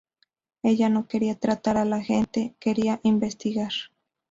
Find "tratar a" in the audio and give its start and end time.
1.37-1.85